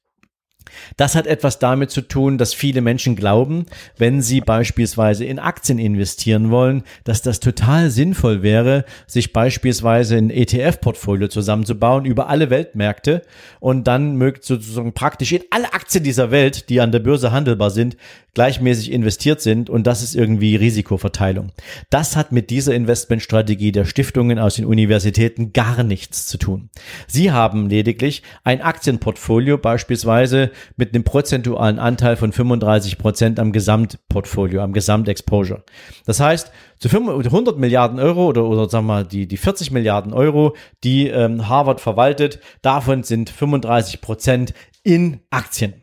Das 0.98 1.16
hat 1.16 1.28
etwas 1.28 1.60
damit 1.60 1.92
zu 1.92 2.02
tun, 2.02 2.38
dass 2.38 2.54
viele 2.54 2.82
Menschen 2.82 3.16
glauben, 3.16 3.66
wenn 3.98 4.22
sie 4.22 4.42
beispielsweise 4.42 5.26
in 5.26 5.40
Aktien 5.40 5.80
investieren 5.80 6.52
wollen, 6.52 6.84
dass 7.04 7.22
das 7.22 7.40
total 7.40 7.90
sinnvoll 7.90 8.42
wäre, 8.42 8.86
sich 9.08 9.34
beispielsweise 9.34 10.18
ein 10.18 10.30
ETF-Portfolio 10.30 11.28
zusammenzubauen 11.28 12.06
über 12.06 12.30
alle 12.30 12.50
Weltmärkte 12.50 13.22
und 13.60 13.88
dann 13.88 14.16
mögt 14.16 14.44
sozusagen 14.44 14.94
praktisch 14.94 15.32
in 15.32 15.42
alle 15.50 15.74
Aktien 15.74 16.04
dieser 16.04 16.32
Welt, 16.32 16.70
die 16.70 16.82
an 16.82 16.92
der 16.92 17.00
Börse 17.00 17.32
handelbar 17.32 17.72
sind, 17.72 17.98
gleichmäßig 18.34 18.92
investiert 18.92 19.42
sind 19.42 19.70
und 19.70 19.86
das 19.88 20.02
ist 20.02 20.16
irgendwie 20.16 20.56
Risikoverteilung. 20.56 21.52
Das 21.90 22.16
hat 22.16 22.32
mit 22.32 22.50
dieser 22.50 22.74
Investmentstrategie 22.74 23.72
der 23.72 23.86
Stiftungen 23.86 24.40
aus 24.40 24.56
den 24.56 24.66
Universitäten 24.66 25.52
gar 25.52 25.84
nichts 25.84 26.28
zu 26.28 26.38
tun. 26.38 26.70
Sie 27.08 27.32
haben 27.32 27.70
lediglich 27.70 28.24
ein 28.44 28.62
Aktienportfolio 28.62 29.58
beispielsweise 29.58 30.52
mit 30.82 30.96
einem 30.96 31.04
prozentualen 31.04 31.78
Anteil 31.78 32.16
von 32.16 32.32
35 32.32 32.98
Prozent 32.98 33.40
am 33.40 33.52
Gesamtportfolio, 33.52 34.62
am 34.62 34.74
Gesamtexposure. 34.74 35.64
Das 36.08 36.20
heißt, 36.20 36.52
zu 36.80 36.90
100 36.90 37.60
Milliarden 37.60 38.00
Euro 38.00 38.26
oder, 38.26 38.46
oder 38.46 38.68
sagen 38.68 38.88
wir 38.88 38.94
mal 38.94 39.06
die, 39.06 39.28
die 39.28 39.38
40 39.38 39.70
Milliarden 39.70 40.12
Euro, 40.12 40.56
die 40.84 41.08
ähm, 41.08 41.48
Harvard 41.48 41.82
verwaltet, 41.82 42.40
davon 42.64 43.04
sind 43.04 43.30
35 43.30 44.02
Prozent 44.02 44.56
in 44.82 45.20
Aktien. 45.30 45.81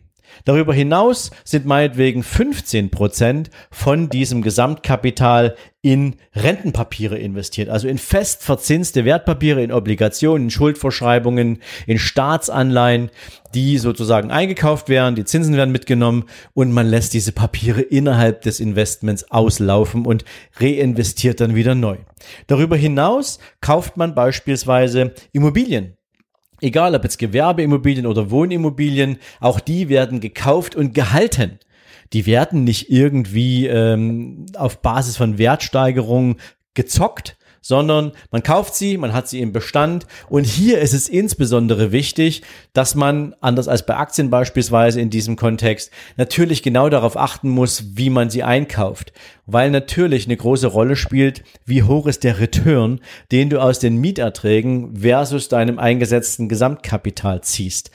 Darüber 0.48 0.72
hinaus 0.72 1.30
sind 1.44 1.66
meinetwegen 1.66 2.22
15 2.22 2.90
Prozent 2.90 3.50
von 3.70 4.08
diesem 4.08 4.40
Gesamtkapital 4.40 5.56
in 5.82 6.16
Rentenpapiere 6.34 7.18
investiert, 7.18 7.68
also 7.68 7.86
in 7.86 7.98
fest 7.98 8.42
verzinste 8.44 9.04
Wertpapiere, 9.04 9.62
in 9.62 9.72
Obligationen, 9.72 10.46
in 10.46 10.50
Schuldverschreibungen, 10.50 11.58
in 11.86 11.98
Staatsanleihen, 11.98 13.10
die 13.54 13.76
sozusagen 13.76 14.30
eingekauft 14.30 14.88
werden, 14.88 15.16
die 15.16 15.26
Zinsen 15.26 15.54
werden 15.54 15.70
mitgenommen 15.70 16.24
und 16.54 16.72
man 16.72 16.86
lässt 16.86 17.12
diese 17.12 17.32
Papiere 17.32 17.82
innerhalb 17.82 18.40
des 18.40 18.58
Investments 18.58 19.30
auslaufen 19.30 20.06
und 20.06 20.24
reinvestiert 20.58 21.42
dann 21.42 21.56
wieder 21.56 21.74
neu. 21.74 21.98
Darüber 22.46 22.78
hinaus 22.78 23.38
kauft 23.60 23.98
man 23.98 24.14
beispielsweise 24.14 25.12
Immobilien 25.32 25.97
Egal 26.60 26.94
ob 26.94 27.04
jetzt 27.04 27.18
Gewerbeimmobilien 27.18 28.06
oder 28.06 28.30
Wohnimmobilien, 28.30 29.18
auch 29.40 29.60
die 29.60 29.88
werden 29.88 30.20
gekauft 30.20 30.74
und 30.74 30.92
gehalten. 30.92 31.58
Die 32.12 32.26
werden 32.26 32.64
nicht 32.64 32.90
irgendwie 32.90 33.66
ähm, 33.66 34.46
auf 34.56 34.82
Basis 34.82 35.16
von 35.16 35.38
Wertsteigerungen 35.38 36.36
gezockt, 36.74 37.37
sondern 37.60 38.12
man 38.30 38.42
kauft 38.42 38.74
sie, 38.74 38.96
man 38.98 39.12
hat 39.12 39.28
sie 39.28 39.40
im 39.40 39.52
Bestand 39.52 40.06
und 40.28 40.44
hier 40.44 40.78
ist 40.78 40.94
es 40.94 41.08
insbesondere 41.08 41.92
wichtig, 41.92 42.42
dass 42.72 42.94
man, 42.94 43.34
anders 43.40 43.68
als 43.68 43.84
bei 43.84 43.96
Aktien 43.96 44.30
beispielsweise 44.30 45.00
in 45.00 45.10
diesem 45.10 45.36
Kontext, 45.36 45.90
natürlich 46.16 46.62
genau 46.62 46.88
darauf 46.88 47.16
achten 47.16 47.48
muss, 47.48 47.96
wie 47.96 48.10
man 48.10 48.30
sie 48.30 48.42
einkauft, 48.42 49.12
weil 49.46 49.70
natürlich 49.70 50.26
eine 50.26 50.36
große 50.36 50.66
Rolle 50.66 50.96
spielt, 50.96 51.42
wie 51.64 51.82
hoch 51.82 52.06
ist 52.06 52.24
der 52.24 52.40
Return, 52.40 53.00
den 53.32 53.50
du 53.50 53.60
aus 53.60 53.78
den 53.78 53.96
Mieterträgen 53.96 54.96
versus 54.96 55.48
deinem 55.48 55.78
eingesetzten 55.78 56.48
Gesamtkapital 56.48 57.42
ziehst. 57.42 57.90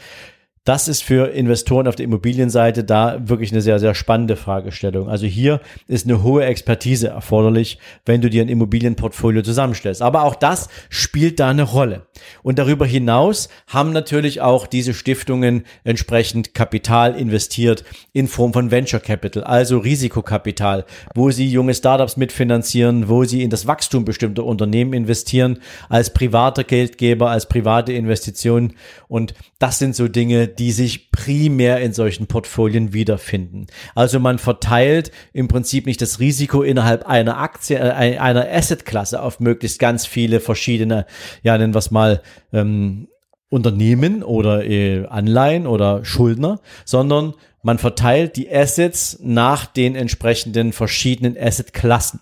Das 0.66 0.88
ist 0.88 1.04
für 1.04 1.34
Investoren 1.34 1.90
auf 1.90 1.98
der 1.98 2.06
Immobilienseite 2.06 2.86
da 2.86 3.20
wirklich 3.28 3.52
eine 3.52 3.62
sehr, 3.62 3.80
sehr 3.80 3.94
spannende 3.96 4.38
Fragestellung. 4.38 5.10
Also 5.10 5.26
hier 5.26 5.60
ist 5.88 6.08
eine 6.08 6.24
hohe 6.24 6.46
Expertise 6.46 7.10
erforderlich, 7.10 7.80
wenn 8.06 8.22
du 8.22 8.30
dir 8.30 8.42
ein 8.42 8.48
Immobilienportfolio 8.48 9.42
zusammenstellst. 9.42 10.02
Aber 10.02 10.24
auch 10.24 10.36
das 10.36 10.70
spielt 10.88 11.42
da 11.42 11.50
eine 11.50 11.64
Rolle. 11.64 12.08
Und 12.44 12.60
darüber 12.60 12.86
hinaus 12.86 13.50
haben 13.68 13.92
natürlich 13.92 14.40
auch 14.40 14.66
diese 14.66 14.94
Stiftungen 14.94 15.66
entsprechend 15.84 16.54
Kapital 16.54 17.20
investiert 17.20 17.84
in 18.14 18.30
Form 18.30 18.54
von 18.54 18.72
Venture 18.72 19.02
Capital, 19.02 19.44
also 19.44 19.80
Risikokapital, 19.80 20.86
wo 21.14 21.30
sie 21.30 21.50
junge 21.50 21.74
Startups 21.74 22.16
mitfinanzieren, 22.16 23.10
wo 23.10 23.26
sie 23.26 23.44
in 23.44 23.50
das 23.50 23.68
Wachstum 23.68 24.06
bestimmter 24.06 24.46
Unternehmen 24.46 24.94
investieren, 24.94 25.60
als 25.90 26.14
privater 26.14 26.64
Geldgeber, 26.64 27.32
als 27.32 27.50
private 27.50 27.92
Investition. 27.92 28.72
Und 29.10 29.34
das 29.60 29.80
sind 29.80 29.96
so 29.96 30.08
Dinge, 30.08 30.53
die 30.60 30.72
sich 30.72 31.12
primär 31.12 31.82
in 31.82 31.94
solchen 31.94 32.28
Portfolien 32.28 32.94
wiederfinden. 32.94 33.68
Also 33.96 34.20
man 34.20 34.40
verteilt 34.40 35.12
im 35.34 35.48
Prinzip 35.48 35.86
nicht 35.86 36.02
das 36.02 36.20
Risiko 36.20 36.62
innerhalb 36.62 37.06
einer 37.06 37.38
Aktie, 37.38 37.78
äh, 37.78 38.18
einer 38.18 38.48
Assetklasse 38.50 39.22
auf 39.22 39.40
möglichst 39.40 39.80
ganz 39.80 40.06
viele 40.06 40.40
verschiedene, 40.40 41.06
ja 41.44 41.58
nennen 41.58 41.74
wir 41.74 41.80
es 41.80 41.92
mal, 41.92 42.22
ähm, 42.52 43.08
Unternehmen 43.50 44.24
oder 44.24 44.66
äh, 44.66 45.06
Anleihen 45.06 45.68
oder 45.68 46.04
Schuldner, 46.04 46.60
sondern 46.86 47.36
man 47.62 47.78
verteilt 47.78 48.36
die 48.36 48.54
Assets 48.54 49.20
nach 49.22 49.66
den 49.66 49.96
entsprechenden 49.96 50.74
verschiedenen 50.74 51.38
Assetklassen. 51.38 52.20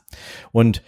Und 0.52 0.84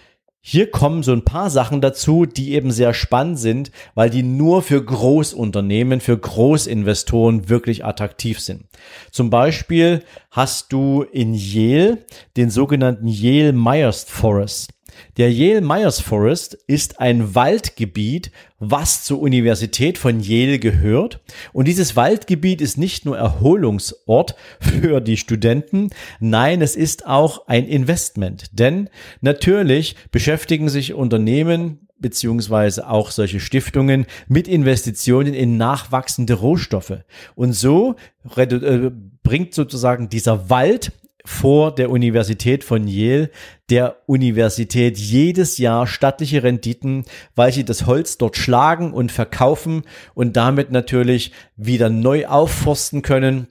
hier 0.46 0.70
kommen 0.70 1.04
so 1.04 1.14
ein 1.14 1.24
paar 1.24 1.50
Sachen 1.50 1.80
dazu, 1.80 2.26
die 2.26 2.52
eben 2.52 2.70
sehr 2.70 2.94
spannend 2.94 3.40
sind, 3.40 3.72
weil 3.96 4.10
die 4.10 4.24
nur 4.24 4.62
für 4.62 4.84
Großunternehmen, 4.84 6.02
für 6.02 6.18
Großinvestoren 6.18 7.48
wirklich 7.48 7.86
attraktiv 7.86 8.42
sind. 8.42 8.66
Zum 9.10 9.30
Beispiel 9.30 10.04
hast 10.32 10.74
du 10.74 11.04
in 11.04 11.34
Yale 11.34 12.00
den 12.36 12.50
sogenannten 12.50 13.08
Yale 13.08 13.54
Myers 13.54 14.04
Forest. 14.04 14.74
Der 15.18 15.32
Yale 15.32 15.62
Myers 15.62 16.00
Forest 16.00 16.56
ist 16.68 17.00
ein 17.00 17.36
Waldgebiet, 17.36 18.32
was 18.60 19.04
zur 19.04 19.22
Universität 19.22 19.98
von 19.98 20.20
Yale 20.20 20.60
gehört. 20.60 21.20
Und 21.52 21.68
dieses 21.68 21.96
Waldgebiet 21.96 22.62
ist 22.62 22.78
nicht 22.78 23.06
nur 23.06 23.18
Erholungsort 23.18 24.36
für 24.60 25.02
die 25.02 25.18
Studenten, 25.18 25.90
nein, 26.20 26.62
es 26.62 26.76
ist 26.76 27.06
auch 27.06 27.48
ein 27.48 27.68
Investment. 27.68 28.58
Denn 28.58 28.90
natürlich 29.22 29.96
beschäftigen 30.12 30.70
sich 30.70 30.94
Unternehmen 30.94 31.88
beziehungsweise 32.04 32.88
auch 32.88 33.10
solche 33.10 33.40
Stiftungen 33.40 34.06
mit 34.28 34.48
Investitionen 34.48 35.34
in 35.34 35.58
nachwachsende 35.58 36.36
Rohstoffe. 36.36 37.00
Und 37.34 37.54
so 37.54 37.96
äh, 38.36 38.92
bringt 39.24 39.56
sozusagen 39.56 40.10
dieser 40.10 40.52
Wald 40.52 40.92
vor 41.26 41.74
der 41.74 41.90
Universität 41.90 42.64
von 42.64 42.88
Yale 42.88 43.30
der 43.70 43.98
Universität 44.08 44.98
jedes 44.98 45.58
Jahr 45.58 45.88
stattliche 45.88 46.44
Renditen, 46.44 47.06
weil 47.36 47.54
sie 47.54 47.64
das 47.64 47.86
Holz 47.86 48.18
dort 48.18 48.36
schlagen 48.36 48.94
und 48.94 49.12
verkaufen 49.12 49.84
und 50.14 50.36
damit 50.36 50.72
natürlich 50.72 51.32
wieder 51.56 51.90
neu 51.90 52.28
aufforsten 52.28 53.02
können 53.02 53.48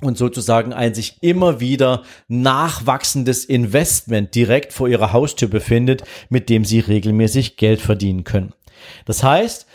und 0.00 0.16
sozusagen 0.16 0.72
ein 0.72 0.94
sich 0.94 1.18
immer 1.20 1.60
wieder 1.60 2.02
nachwachsendes 2.28 3.44
Investment 3.44 4.34
direkt 4.34 4.72
vor 4.72 4.88
ihrer 4.88 5.12
Haustür 5.12 5.48
befindet, 5.48 6.04
mit 6.30 6.48
dem 6.48 6.64
sie 6.64 6.80
regelmäßig 6.80 7.56
Geld 7.56 7.80
verdienen 7.80 8.24
können. 8.24 8.54
Das 9.04 9.22
heißt, 9.22 9.66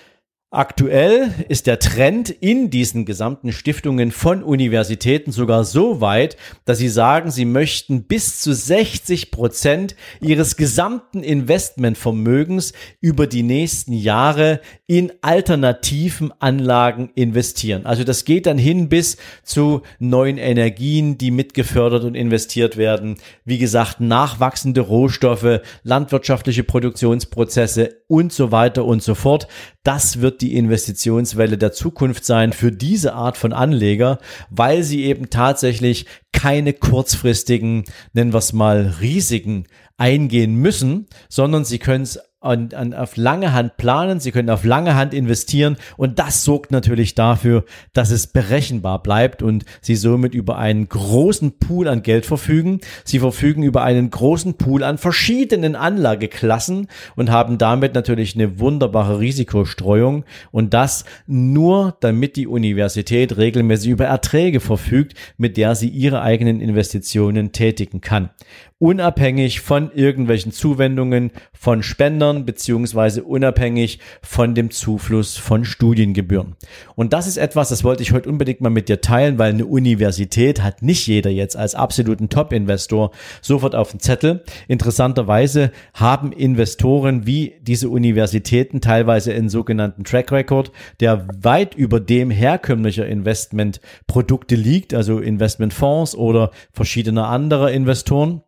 Aktuell 0.55 1.33
ist 1.50 1.67
der 1.67 1.79
Trend 1.79 2.29
in 2.29 2.69
diesen 2.69 3.03
gesamten 3.03 3.51
Stiftungen 3.51 4.12
von 4.12 4.41
Universitäten 4.41 5.33
sogar 5.33 5.65
so 5.65 6.00
weit, 6.00 6.38
dass 6.63 6.77
sie 6.77 6.88
sagen, 6.88 7.29
sie 7.29 7.43
möchten 7.43 8.03
bis 8.03 8.39
zu 8.39 8.53
60 8.53 9.31
Prozent 9.31 9.97
ihres 10.21 10.55
gesamten 10.55 11.24
Investmentvermögens 11.24 12.71
über 13.01 13.27
die 13.27 13.43
nächsten 13.43 13.91
Jahre 13.91 14.62
in 14.88 15.12
alternativen 15.21 16.31
Anlagen 16.39 17.09
investieren. 17.15 17.85
Also 17.85 18.05
das 18.05 18.24
geht 18.24 18.45
dann 18.45 18.57
hin 18.57 18.88
bis 18.88 19.17
zu 19.43 19.81
neuen 20.00 20.38
Energien, 20.38 21.17
die 21.17 21.31
mitgefördert 21.31 22.05
und 22.05 22.15
investiert 22.15 22.77
werden. 22.77 23.17
Wie 23.43 23.57
gesagt, 23.57 24.00
nachwachsende 24.00 24.79
Rohstoffe, 24.79 25.59
landwirtschaftliche 25.83 26.63
Produktionsprozesse 26.63 27.97
und 28.07 28.31
so 28.31 28.53
weiter 28.53 28.85
und 28.85 29.03
so 29.03 29.15
fort. 29.15 29.50
Das 29.83 30.21
wird 30.21 30.41
die 30.41 30.44
Investitionswelle 30.53 31.57
der 31.57 31.71
Zukunft 31.71 32.25
sein 32.25 32.53
für 32.53 32.71
diese 32.71 33.13
Art 33.13 33.37
von 33.37 33.53
Anleger, 33.53 34.19
weil 34.49 34.83
sie 34.83 35.05
eben 35.05 35.29
tatsächlich 35.29 36.05
keine 36.31 36.73
kurzfristigen, 36.73 37.85
nennen 38.13 38.33
wir 38.33 38.39
es 38.39 38.53
mal, 38.53 38.95
Risiken 38.99 39.65
eingehen 39.97 40.55
müssen, 40.55 41.07
sondern 41.29 41.65
sie 41.65 41.79
können 41.79 42.03
es 42.03 42.19
an, 42.45 42.69
an, 42.73 42.93
auf 42.93 43.17
lange 43.17 43.53
Hand 43.53 43.77
planen, 43.77 44.19
sie 44.19 44.31
können 44.31 44.49
auf 44.49 44.63
lange 44.63 44.95
Hand 44.95 45.13
investieren. 45.13 45.77
Und 45.97 46.19
das 46.19 46.43
sorgt 46.43 46.71
natürlich 46.71 47.15
dafür, 47.15 47.65
dass 47.93 48.11
es 48.11 48.27
berechenbar 48.27 49.01
bleibt 49.01 49.41
und 49.41 49.65
sie 49.81 49.95
somit 49.95 50.33
über 50.33 50.57
einen 50.57 50.87
großen 50.87 51.57
Pool 51.59 51.87
an 51.87 52.03
Geld 52.03 52.25
verfügen. 52.25 52.79
Sie 53.03 53.19
verfügen 53.19 53.63
über 53.63 53.83
einen 53.83 54.09
großen 54.09 54.55
Pool 54.55 54.83
an 54.83 54.97
verschiedenen 54.97 55.75
Anlageklassen 55.75 56.87
und 57.15 57.31
haben 57.31 57.57
damit 57.57 57.95
natürlich 57.95 58.35
eine 58.35 58.59
wunderbare 58.59 59.19
Risikostreuung. 59.19 60.25
Und 60.51 60.73
das 60.73 61.05
nur 61.27 61.97
damit 61.99 62.35
die 62.35 62.47
Universität 62.47 63.37
regelmäßig 63.37 63.91
über 63.91 64.05
Erträge 64.05 64.59
verfügt, 64.59 65.13
mit 65.37 65.57
der 65.57 65.75
sie 65.75 65.89
ihre 65.89 66.21
eigenen 66.21 66.61
Investitionen 66.61 67.51
tätigen 67.51 68.01
kann. 68.01 68.29
Unabhängig 68.77 69.61
von 69.61 69.91
irgendwelchen 69.93 70.51
Zuwendungen 70.51 71.31
von 71.53 71.81
Spendern 71.81 72.34
beziehungsweise 72.43 73.23
unabhängig 73.23 73.99
von 74.21 74.55
dem 74.55 74.71
Zufluss 74.71 75.37
von 75.37 75.63
Studiengebühren. 75.63 76.55
Und 76.95 77.13
das 77.13 77.27
ist 77.27 77.37
etwas, 77.37 77.69
das 77.69 77.83
wollte 77.83 78.03
ich 78.03 78.11
heute 78.11 78.27
unbedingt 78.27 78.61
mal 78.61 78.69
mit 78.69 78.89
dir 78.89 78.99
teilen, 78.99 79.37
weil 79.37 79.53
eine 79.53 79.65
Universität 79.65 80.61
hat 80.63 80.81
nicht 80.81 81.07
jeder 81.07 81.29
jetzt 81.29 81.55
als 81.55 81.75
absoluten 81.75 82.29
Top-Investor 82.29 83.11
sofort 83.41 83.75
auf 83.75 83.91
dem 83.91 83.99
Zettel. 83.99 84.43
Interessanterweise 84.67 85.71
haben 85.93 86.31
Investoren 86.31 87.25
wie 87.25 87.53
diese 87.61 87.89
Universitäten 87.89 88.81
teilweise 88.81 89.33
einen 89.33 89.49
sogenannten 89.49 90.03
Track 90.03 90.31
Record, 90.31 90.71
der 90.99 91.27
weit 91.41 91.75
über 91.75 91.99
dem 91.99 92.31
herkömmlicher 92.31 93.05
Investmentprodukte 93.05 94.55
liegt, 94.55 94.93
also 94.93 95.19
Investmentfonds 95.19 96.15
oder 96.15 96.51
verschiedener 96.74 97.27
anderer 97.27 97.71
Investoren. 97.71 98.41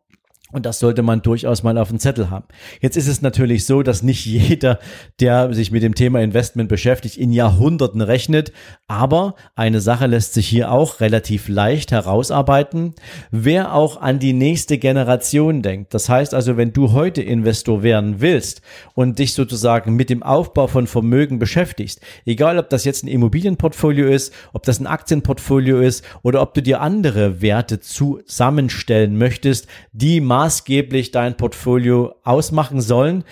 Und 0.54 0.66
das 0.66 0.80
sollte 0.80 1.04
man 1.04 1.22
durchaus 1.22 1.62
mal 1.62 1.78
auf 1.78 1.90
dem 1.90 2.00
Zettel 2.00 2.30
haben. 2.30 2.46
Jetzt 2.80 2.96
ist 2.96 3.10
es 3.10 3.22
natürlich 3.22 3.66
so, 3.66 3.84
dass 3.84 4.02
nicht 4.02 4.26
jeder, 4.26 4.80
der 5.20 5.54
sich 5.54 5.72
mit 5.72 5.84
dem 5.84 5.94
Thema 5.94 6.22
Investment 6.22 6.70
beschäftigt, 6.70 7.18
in 7.18 7.34
Jahrhunderten 7.34 8.00
rechnet. 8.00 8.54
Aber 8.88 9.36
eine 9.56 9.82
Sache 9.82 10.08
lässt 10.08 10.34
sich 10.34 10.48
hier 10.48 10.72
auch 10.72 11.02
relativ 11.02 11.50
leicht 11.50 11.92
herausarbeiten. 11.92 12.96
Wer 13.30 13.74
auch 13.74 14.00
an 14.02 14.20
die 14.20 14.32
nächste 14.32 14.78
Generation 14.78 15.62
denkt. 15.62 15.94
Das 15.94 16.08
heißt 16.08 16.34
also, 16.34 16.56
wenn 16.56 16.72
du 16.72 16.94
heute 16.94 17.22
Investor 17.22 17.84
werden 17.84 18.22
willst 18.22 18.62
und 18.94 19.20
dich 19.20 19.34
sozusagen 19.34 19.98
mit 19.98 20.10
dem 20.10 20.24
Aufbau 20.24 20.68
von 20.68 20.88
Vermögen 20.88 21.40
beschäftigst, 21.40 22.00
egal 22.26 22.58
ob 22.58 22.70
das 22.70 22.86
jetzt 22.86 23.04
ein 23.04 23.10
Immobilienportfolio 23.10 24.08
ist, 24.08 24.34
ob 24.54 24.64
das 24.64 24.80
ein 24.80 24.88
Aktienportfolio 24.88 25.82
ist 25.82 26.06
oder 26.24 26.42
ob 26.42 26.54
du 26.54 26.62
dir 26.62 26.80
andere 26.80 27.42
Werte 27.42 27.82
zusammenstellen 27.82 29.18
möchtest, 29.18 29.68
die 29.92 30.22
maßgeblich 30.38 31.10
dein 31.10 31.36
Portfolio 31.36 32.14
ausmachen 32.24 32.80
sollen. 32.80 33.24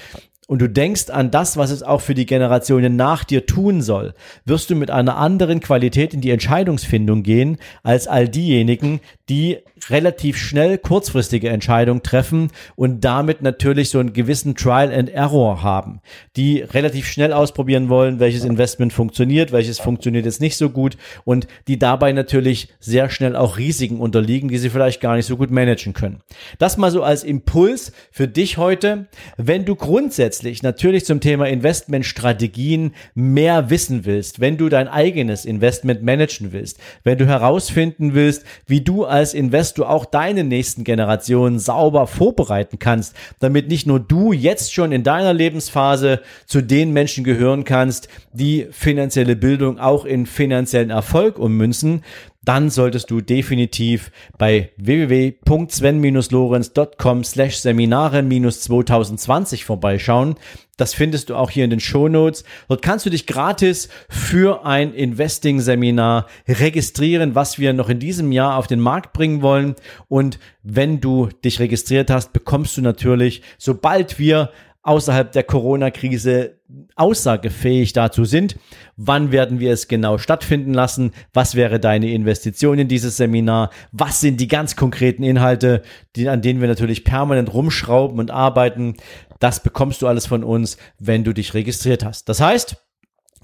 Und 0.47 0.59
du 0.59 0.67
denkst 0.67 1.11
an 1.11 1.29
das, 1.29 1.55
was 1.55 1.69
es 1.69 1.83
auch 1.83 2.01
für 2.01 2.15
die 2.15 2.25
Generationen 2.25 2.95
nach 2.95 3.23
dir 3.23 3.45
tun 3.45 3.83
soll, 3.83 4.15
wirst 4.43 4.71
du 4.71 4.75
mit 4.75 4.89
einer 4.89 5.17
anderen 5.17 5.59
Qualität 5.59 6.15
in 6.15 6.21
die 6.21 6.31
Entscheidungsfindung 6.31 7.21
gehen 7.21 7.57
als 7.83 8.07
all 8.07 8.27
diejenigen, 8.27 9.01
die 9.29 9.59
relativ 9.89 10.37
schnell 10.37 10.77
kurzfristige 10.77 11.49
Entscheidungen 11.49 12.03
treffen 12.03 12.51
und 12.75 13.01
damit 13.05 13.41
natürlich 13.41 13.89
so 13.89 13.99
einen 13.99 14.13
gewissen 14.13 14.55
Trial 14.55 14.93
and 14.93 15.09
Error 15.09 15.61
haben, 15.61 16.01
die 16.35 16.61
relativ 16.61 17.07
schnell 17.07 17.33
ausprobieren 17.33 17.89
wollen, 17.89 18.19
welches 18.19 18.43
Investment 18.43 18.93
funktioniert, 18.93 19.51
welches 19.51 19.79
funktioniert 19.79 20.25
jetzt 20.25 20.41
nicht 20.41 20.57
so 20.57 20.69
gut 20.69 20.97
und 21.23 21.47
die 21.67 21.77
dabei 21.77 22.11
natürlich 22.11 22.69
sehr 22.79 23.09
schnell 23.09 23.35
auch 23.35 23.57
Risiken 23.57 23.99
unterliegen, 23.99 24.49
die 24.49 24.57
sie 24.57 24.69
vielleicht 24.69 25.01
gar 25.01 25.15
nicht 25.15 25.25
so 25.25 25.37
gut 25.37 25.51
managen 25.51 25.93
können. 25.93 26.21
Das 26.57 26.77
mal 26.77 26.91
so 26.91 27.03
als 27.03 27.23
Impuls 27.23 27.91
für 28.11 28.27
dich 28.27 28.57
heute, 28.57 29.07
wenn 29.37 29.65
du 29.65 29.75
grundsätzlich 29.75 30.63
natürlich 30.63 31.05
zum 31.05 31.19
Thema 31.19 31.47
Investmentstrategien 31.47 32.93
mehr 33.13 33.69
wissen 33.69 34.05
willst, 34.05 34.39
wenn 34.39 34.57
du 34.57 34.69
dein 34.69 34.87
eigenes 34.87 35.45
Investment 35.45 36.01
managen 36.03 36.51
willst, 36.51 36.79
wenn 37.03 37.17
du 37.17 37.27
herausfinden 37.27 38.13
willst, 38.13 38.43
wie 38.65 38.81
du 38.81 39.05
als 39.05 39.33
Investor 39.33 39.74
auch 39.83 40.05
deine 40.05 40.45
nächsten 40.45 40.85
Generationen 40.85 41.59
sauber 41.59 42.07
vorbereiten 42.07 42.79
kannst, 42.79 43.15
damit 43.39 43.67
nicht 43.67 43.85
nur 43.87 43.99
du 43.99 44.31
jetzt 44.31 44.73
schon 44.73 44.93
in 44.93 45.03
deiner 45.03 45.33
Lebensphase 45.33 46.21
zu 46.45 46.61
den 46.61 46.93
Menschen 46.93 47.25
gehören 47.25 47.65
kannst, 47.65 48.07
die 48.31 48.67
finanzielle 48.71 49.35
Bildung 49.35 49.79
auch 49.79 50.05
in 50.05 50.25
finanziellen 50.25 50.91
Erfolg 50.91 51.39
ummünzen, 51.39 52.03
dann 52.45 52.69
solltest 52.69 53.11
du 53.11 53.19
definitiv 53.21 54.11
bei 54.37 54.71
www.sven-lorenz.com 54.77 57.23
slash 57.23 57.55
Seminare-2020 57.57 59.65
vorbeischauen. 59.65 60.35
Das 60.77 60.93
findest 60.93 61.29
du 61.29 61.35
auch 61.35 61.49
hier 61.49 61.63
in 61.63 61.69
den 61.69 61.79
Show 61.79 62.09
Notes. 62.09 62.43
Dort 62.67 62.81
kannst 62.81 63.05
du 63.05 63.09
dich 63.09 63.27
gratis 63.27 63.87
für 64.09 64.65
ein 64.65 64.93
Investing-Seminar 64.93 66.27
registrieren, 66.47 67.35
was 67.35 67.59
wir 67.59 67.73
noch 67.73 67.89
in 67.89 67.99
diesem 67.99 68.31
Jahr 68.31 68.57
auf 68.57 68.67
den 68.67 68.79
Markt 68.79 69.11
bringen 69.13 69.41
wollen. 69.41 69.75
Und 70.07 70.39
wenn 70.63 71.01
du 71.01 71.27
dich 71.43 71.59
registriert 71.59 72.09
hast, 72.09 72.31
bekommst 72.33 72.77
du 72.77 72.81
natürlich, 72.81 73.41
sobald 73.57 74.19
wir 74.19 74.51
außerhalb 74.83 75.31
der 75.31 75.43
Corona-Krise 75.43 76.59
aussagefähig 76.95 77.93
dazu 77.93 78.25
sind. 78.25 78.57
Wann 78.95 79.31
werden 79.31 79.59
wir 79.59 79.71
es 79.71 79.87
genau 79.87 80.17
stattfinden 80.17 80.73
lassen? 80.73 81.11
Was 81.33 81.55
wäre 81.55 81.79
deine 81.79 82.11
Investition 82.11 82.79
in 82.79 82.87
dieses 82.87 83.17
Seminar? 83.17 83.69
Was 83.91 84.21
sind 84.21 84.39
die 84.39 84.47
ganz 84.47 84.75
konkreten 84.75 85.23
Inhalte, 85.23 85.81
die, 86.15 86.29
an 86.29 86.41
denen 86.41 86.61
wir 86.61 86.67
natürlich 86.67 87.03
permanent 87.03 87.53
rumschrauben 87.53 88.19
und 88.19 88.31
arbeiten? 88.31 88.95
Das 89.39 89.61
bekommst 89.61 90.01
du 90.01 90.07
alles 90.07 90.25
von 90.25 90.43
uns, 90.43 90.77
wenn 90.97 91.23
du 91.23 91.33
dich 91.33 91.53
registriert 91.53 92.05
hast. 92.05 92.29
Das 92.29 92.39
heißt, 92.39 92.77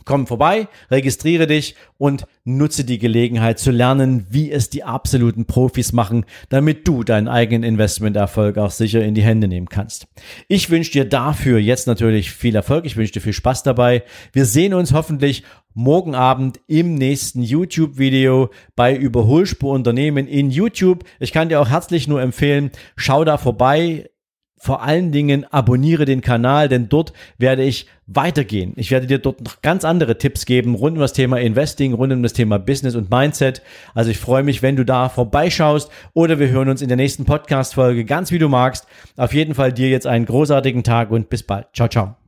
Komm 0.05 0.27
vorbei, 0.27 0.67
registriere 0.89 1.47
dich 1.47 1.75
und 1.97 2.25
nutze 2.43 2.83
die 2.83 2.99
Gelegenheit 2.99 3.59
zu 3.59 3.71
lernen, 3.71 4.25
wie 4.29 4.51
es 4.51 4.69
die 4.69 4.83
absoluten 4.83 5.45
Profis 5.45 5.93
machen, 5.93 6.25
damit 6.49 6.87
du 6.87 7.03
deinen 7.03 7.27
eigenen 7.27 7.63
Investmenterfolg 7.63 8.57
auch 8.57 8.71
sicher 8.71 9.03
in 9.03 9.13
die 9.13 9.23
Hände 9.23 9.47
nehmen 9.47 9.69
kannst. 9.69 10.07
Ich 10.47 10.69
wünsche 10.69 10.91
dir 10.91 11.05
dafür 11.05 11.59
jetzt 11.59 11.87
natürlich 11.87 12.31
viel 12.31 12.55
Erfolg, 12.55 12.85
ich 12.85 12.97
wünsche 12.97 13.13
dir 13.13 13.21
viel 13.21 13.33
Spaß 13.33 13.63
dabei. 13.63 14.03
Wir 14.33 14.45
sehen 14.45 14.73
uns 14.73 14.93
hoffentlich 14.93 15.43
morgen 15.73 16.15
Abend 16.15 16.59
im 16.67 16.95
nächsten 16.95 17.43
YouTube-Video 17.43 18.49
bei 18.75 18.95
Überholspur 18.95 19.71
Unternehmen 19.71 20.27
in 20.27 20.51
YouTube. 20.51 21.03
Ich 21.19 21.31
kann 21.31 21.49
dir 21.49 21.61
auch 21.61 21.69
herzlich 21.69 22.07
nur 22.07 22.21
empfehlen, 22.21 22.71
schau 22.95 23.23
da 23.23 23.37
vorbei, 23.37 24.09
vor 24.61 24.83
allen 24.83 25.11
Dingen 25.11 25.43
abonniere 25.51 26.05
den 26.05 26.21
Kanal, 26.21 26.69
denn 26.69 26.87
dort 26.87 27.13
werde 27.39 27.63
ich 27.63 27.87
weitergehen. 28.05 28.73
Ich 28.75 28.91
werde 28.91 29.07
dir 29.07 29.17
dort 29.17 29.41
noch 29.41 29.63
ganz 29.63 29.83
andere 29.83 30.19
Tipps 30.19 30.45
geben 30.45 30.75
rund 30.75 30.97
um 30.97 31.01
das 31.01 31.13
Thema 31.13 31.39
Investing, 31.39 31.93
rund 31.93 32.13
um 32.13 32.21
das 32.21 32.33
Thema 32.33 32.59
Business 32.59 32.93
und 32.93 33.09
Mindset. 33.09 33.63
Also 33.95 34.11
ich 34.11 34.19
freue 34.19 34.43
mich, 34.43 34.61
wenn 34.61 34.75
du 34.75 34.85
da 34.85 35.09
vorbeischaust 35.09 35.89
oder 36.13 36.37
wir 36.37 36.49
hören 36.49 36.69
uns 36.69 36.83
in 36.83 36.89
der 36.89 36.97
nächsten 36.97 37.25
Podcast-Folge, 37.25 38.05
ganz 38.05 38.31
wie 38.31 38.37
du 38.37 38.49
magst. 38.49 38.85
Auf 39.17 39.33
jeden 39.33 39.55
Fall 39.55 39.73
dir 39.73 39.89
jetzt 39.89 40.05
einen 40.05 40.25
großartigen 40.25 40.83
Tag 40.83 41.09
und 41.09 41.29
bis 41.29 41.41
bald. 41.41 41.65
Ciao, 41.73 41.87
ciao. 41.87 42.20